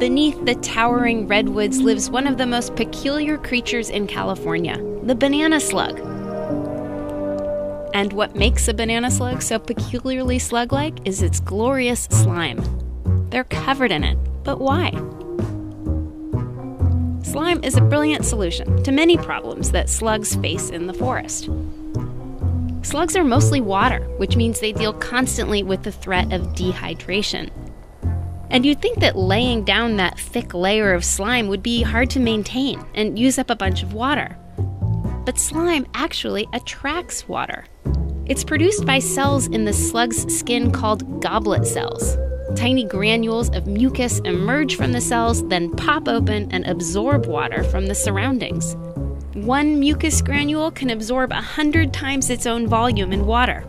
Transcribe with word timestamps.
Beneath 0.00 0.42
the 0.46 0.54
towering 0.54 1.28
redwoods 1.28 1.78
lives 1.78 2.08
one 2.08 2.26
of 2.26 2.38
the 2.38 2.46
most 2.46 2.74
peculiar 2.74 3.36
creatures 3.36 3.90
in 3.90 4.06
California 4.06 4.78
the 5.02 5.14
banana 5.14 5.60
slug. 5.60 5.98
And 7.92 8.10
what 8.14 8.34
makes 8.34 8.66
a 8.66 8.72
banana 8.72 9.10
slug 9.10 9.42
so 9.42 9.58
peculiarly 9.58 10.38
slug 10.38 10.72
like 10.72 11.06
is 11.06 11.22
its 11.22 11.38
glorious 11.38 12.04
slime. 12.04 12.64
They're 13.28 13.44
covered 13.44 13.92
in 13.92 14.02
it, 14.02 14.16
but 14.42 14.58
why? 14.58 14.90
Slime 17.22 17.62
is 17.62 17.76
a 17.76 17.82
brilliant 17.82 18.24
solution 18.24 18.82
to 18.84 18.92
many 18.92 19.18
problems 19.18 19.70
that 19.72 19.90
slugs 19.90 20.34
face 20.36 20.70
in 20.70 20.86
the 20.86 20.94
forest. 20.94 21.50
Slugs 22.80 23.16
are 23.16 23.24
mostly 23.24 23.60
water, 23.60 24.00
which 24.16 24.34
means 24.34 24.60
they 24.60 24.72
deal 24.72 24.94
constantly 24.94 25.62
with 25.62 25.82
the 25.82 25.92
threat 25.92 26.32
of 26.32 26.54
dehydration. 26.54 27.50
And 28.50 28.66
you'd 28.66 28.82
think 28.82 28.98
that 29.00 29.16
laying 29.16 29.64
down 29.64 29.96
that 29.96 30.18
thick 30.18 30.52
layer 30.54 30.92
of 30.92 31.04
slime 31.04 31.46
would 31.48 31.62
be 31.62 31.82
hard 31.82 32.10
to 32.10 32.20
maintain 32.20 32.84
and 32.94 33.18
use 33.18 33.38
up 33.38 33.48
a 33.48 33.56
bunch 33.56 33.82
of 33.82 33.94
water. 33.94 34.36
But 35.24 35.38
slime 35.38 35.86
actually 35.94 36.48
attracts 36.52 37.28
water. 37.28 37.66
It's 38.26 38.44
produced 38.44 38.84
by 38.84 38.98
cells 38.98 39.46
in 39.46 39.64
the 39.64 39.72
slug's 39.72 40.32
skin 40.36 40.72
called 40.72 41.20
goblet 41.20 41.66
cells. 41.66 42.16
Tiny 42.56 42.84
granules 42.84 43.50
of 43.50 43.68
mucus 43.68 44.18
emerge 44.20 44.74
from 44.76 44.92
the 44.92 45.00
cells, 45.00 45.46
then 45.48 45.70
pop 45.76 46.08
open 46.08 46.50
and 46.50 46.66
absorb 46.66 47.26
water 47.26 47.62
from 47.62 47.86
the 47.86 47.94
surroundings. 47.94 48.74
One 49.34 49.78
mucus 49.78 50.20
granule 50.22 50.72
can 50.72 50.90
absorb 50.90 51.30
100 51.30 51.92
times 51.92 52.30
its 52.30 52.46
own 52.46 52.66
volume 52.66 53.12
in 53.12 53.26
water. 53.26 53.64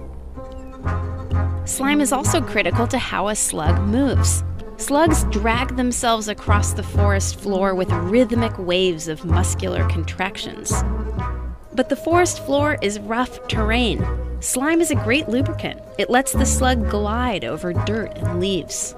Slime 1.66 2.02
is 2.02 2.12
also 2.12 2.42
critical 2.42 2.88
to 2.88 2.98
how 2.98 3.28
a 3.28 3.36
slug 3.36 3.80
moves. 3.82 4.44
Slugs 4.82 5.26
drag 5.26 5.76
themselves 5.76 6.28
across 6.28 6.74
the 6.74 6.82
forest 6.82 7.40
floor 7.40 7.76
with 7.76 7.92
rhythmic 7.92 8.58
waves 8.58 9.08
of 9.08 9.24
muscular 9.24 9.88
contractions. 9.88 10.74
But 11.76 11.90
the 11.90 11.96
forest 11.96 12.44
floor 12.48 12.80
is 12.82 13.00
rough 13.00 13.48
terrain. 13.48 14.04
Slime 14.40 14.82
is 14.82 14.90
a 14.90 14.96
great 14.96 15.30
lubricant. 15.30 15.80
It 16.00 16.10
lets 16.10 16.32
the 16.32 16.48
slug 16.48 16.90
glide 16.90 17.46
over 17.46 17.74
dirt 17.74 18.18
and 18.18 18.40
leaves. 18.40 18.96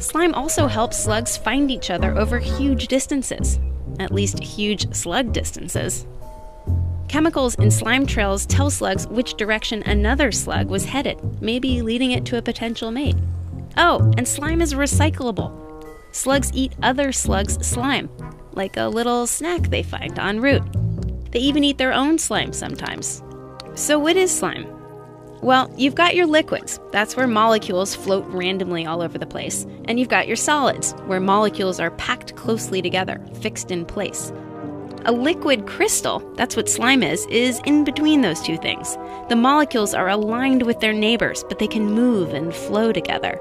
Slime 0.00 0.34
also 0.34 0.66
helps 0.66 0.98
slugs 0.98 1.36
find 1.36 1.70
each 1.70 1.88
other 1.88 2.18
over 2.18 2.40
huge 2.40 2.88
distances, 2.88 3.60
at 4.00 4.10
least 4.10 4.42
huge 4.42 4.92
slug 4.92 5.32
distances. 5.32 6.08
Chemicals 7.06 7.54
in 7.54 7.70
slime 7.70 8.04
trails 8.04 8.46
tell 8.46 8.68
slugs 8.68 9.06
which 9.06 9.34
direction 9.34 9.84
another 9.84 10.32
slug 10.32 10.66
was 10.66 10.86
headed, 10.86 11.40
maybe 11.40 11.82
leading 11.82 12.10
it 12.10 12.24
to 12.24 12.36
a 12.36 12.42
potential 12.42 12.90
mate. 12.90 13.14
Oh, 13.76 14.12
and 14.16 14.26
slime 14.26 14.60
is 14.60 14.74
recyclable. 14.74 15.58
Slugs 16.12 16.50
eat 16.52 16.72
other 16.82 17.10
slugs' 17.12 17.66
slime, 17.66 18.10
like 18.52 18.76
a 18.76 18.88
little 18.88 19.26
snack 19.26 19.62
they 19.62 19.82
find 19.82 20.18
en 20.18 20.40
route. 20.40 20.62
They 21.32 21.38
even 21.38 21.64
eat 21.64 21.78
their 21.78 21.92
own 21.92 22.18
slime 22.18 22.52
sometimes. 22.52 23.22
So, 23.74 23.98
what 23.98 24.16
is 24.16 24.30
slime? 24.30 24.66
Well, 25.40 25.74
you've 25.76 25.94
got 25.94 26.14
your 26.14 26.26
liquids, 26.26 26.78
that's 26.92 27.16
where 27.16 27.26
molecules 27.26 27.96
float 27.96 28.24
randomly 28.26 28.86
all 28.86 29.02
over 29.02 29.18
the 29.18 29.26
place. 29.26 29.66
And 29.86 29.98
you've 29.98 30.08
got 30.08 30.28
your 30.28 30.36
solids, 30.36 30.92
where 31.06 31.18
molecules 31.18 31.80
are 31.80 31.90
packed 31.92 32.36
closely 32.36 32.82
together, 32.82 33.20
fixed 33.40 33.70
in 33.70 33.84
place. 33.84 34.32
A 35.04 35.10
liquid 35.10 35.66
crystal, 35.66 36.20
that's 36.36 36.54
what 36.54 36.68
slime 36.68 37.02
is, 37.02 37.26
is 37.26 37.60
in 37.64 37.82
between 37.82 38.20
those 38.20 38.40
two 38.40 38.56
things. 38.58 38.96
The 39.28 39.34
molecules 39.34 39.94
are 39.94 40.08
aligned 40.10 40.62
with 40.62 40.78
their 40.78 40.92
neighbors, 40.92 41.42
but 41.48 41.58
they 41.58 41.66
can 41.66 41.90
move 41.90 42.34
and 42.34 42.54
flow 42.54 42.92
together. 42.92 43.40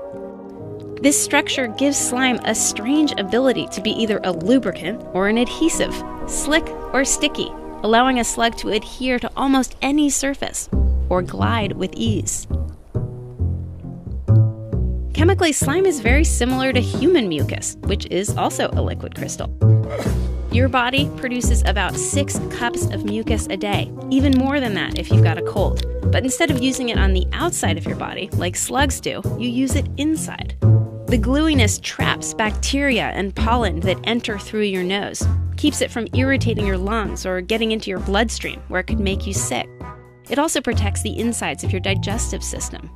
This 1.02 1.20
structure 1.20 1.66
gives 1.66 1.98
slime 1.98 2.40
a 2.44 2.54
strange 2.54 3.12
ability 3.18 3.68
to 3.72 3.82
be 3.82 3.90
either 3.90 4.20
a 4.24 4.32
lubricant 4.32 5.04
or 5.14 5.30
an 5.30 5.40
adhesive, 5.40 5.96
slick 6.28 6.70
or 6.94 7.04
sticky, 7.06 7.52
allowing 7.82 8.20
a 8.20 8.24
slug 8.24 8.56
to 8.58 8.70
adhere 8.70 9.18
to 9.18 9.32
almost 9.36 9.76
any 9.82 10.12
surface 10.12 10.70
or 11.10 11.24
glide 11.24 11.72
with 11.72 11.92
ease. 11.96 12.46
Chemically, 15.16 15.52
slime 15.52 15.88
is 15.88 16.02
very 16.02 16.24
similar 16.24 16.72
to 16.72 16.80
human 16.80 17.28
mucus, 17.28 17.78
which 17.86 18.06
is 18.12 18.38
also 18.38 18.70
a 18.74 18.82
liquid 18.84 19.16
crystal. 19.16 19.52
Your 20.52 20.70
body 20.70 21.10
produces 21.18 21.64
about 21.64 21.96
six 21.96 22.40
cups 22.52 22.86
of 22.92 23.06
mucus 23.06 23.48
a 23.50 23.58
day, 23.58 23.92
even 24.12 24.38
more 24.38 24.60
than 24.60 24.76
that 24.76 25.00
if 25.00 25.10
you've 25.10 25.24
got 25.24 25.40
a 25.40 25.44
cold. 25.44 25.84
But 26.12 26.24
instead 26.24 26.52
of 26.52 26.62
using 26.62 26.90
it 26.90 27.00
on 27.00 27.14
the 27.14 27.26
outside 27.34 27.80
of 27.80 27.88
your 27.88 27.96
body, 27.96 28.30
like 28.34 28.56
slugs 28.56 29.00
do, 29.02 29.24
you 29.40 29.50
use 29.50 29.76
it 29.76 29.88
inside. 29.98 30.56
The 31.12 31.18
gluiness 31.18 31.78
traps 31.78 32.34
bacteria 32.34 33.08
and 33.08 33.36
pollen 33.36 33.82
that 33.82 34.00
enter 34.06 34.40
through 34.40 34.62
your 34.62 34.82
nose, 34.82 35.22
keeps 35.58 35.82
it 35.82 35.92
from 35.92 36.08
irritating 36.14 36.66
your 36.66 36.78
lungs 36.78 37.26
or 37.26 37.42
getting 37.42 37.74
into 37.74 37.90
your 37.90 38.00
bloodstream 38.00 38.62
where 38.70 38.80
it 38.80 38.88
could 38.88 39.02
make 39.02 39.28
you 39.28 39.34
sick. 39.34 39.68
It 40.30 40.40
also 40.40 40.62
protects 40.62 41.02
the 41.02 41.20
insides 41.20 41.66
of 41.66 41.74
your 41.74 41.82
digestive 41.82 42.42
system. 42.42 42.90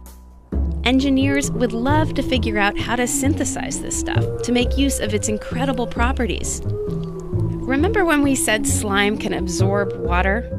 Engineers 0.85 1.51
would 1.51 1.73
love 1.73 2.13
to 2.13 2.23
figure 2.23 2.57
out 2.57 2.79
how 2.79 2.95
to 2.95 3.05
synthesize 3.05 3.81
this 3.81 3.99
stuff 3.99 4.43
to 4.43 4.53
make 4.53 4.77
use 4.77 5.01
of 5.01 5.13
its 5.13 5.27
incredible 5.27 5.85
properties. 5.85 6.61
Remember 6.63 8.05
when 8.05 8.21
we 8.21 8.33
said 8.33 8.65
slime 8.65 9.17
can 9.17 9.33
absorb 9.33 9.91
water? 9.97 10.49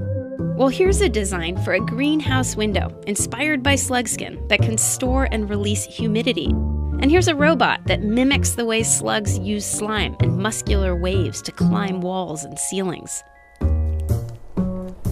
Well, 0.58 0.68
here's 0.68 1.00
a 1.00 1.08
design 1.08 1.56
for 1.64 1.72
a 1.72 1.80
greenhouse 1.80 2.54
window 2.54 2.94
inspired 3.06 3.62
by 3.62 3.76
slug 3.76 4.08
skin 4.08 4.46
that 4.48 4.60
can 4.60 4.76
store 4.76 5.26
and 5.32 5.48
release 5.48 5.84
humidity 5.86 6.52
and 7.00 7.10
here's 7.10 7.28
a 7.28 7.34
robot 7.34 7.84
that 7.84 8.02
mimics 8.02 8.52
the 8.52 8.64
way 8.64 8.82
slugs 8.82 9.38
use 9.38 9.66
slime 9.66 10.16
and 10.20 10.38
muscular 10.38 10.96
waves 10.96 11.42
to 11.42 11.52
climb 11.52 12.00
walls 12.00 12.44
and 12.44 12.58
ceilings. 12.58 13.22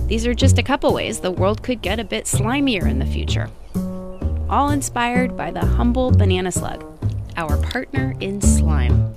These 0.07 0.27
are 0.27 0.35
just 0.35 0.59
a 0.59 0.63
couple 0.63 0.93
ways 0.93 1.21
the 1.21 1.31
world 1.31 1.63
could 1.63 1.83
get 1.83 1.99
a 1.99 2.05
bit 2.05 2.25
slimier 2.25 2.89
in 2.89 2.99
the 2.99 3.07
future. 3.07 3.49
All 4.49 4.71
inspired 4.71 5.37
by 5.37 5.51
the 5.51 5.65
humble 5.65 6.11
banana 6.11 6.53
slug, 6.53 6.85
our 7.37 7.57
partner 7.59 8.15
in 8.21 8.41
slime. 8.41 9.17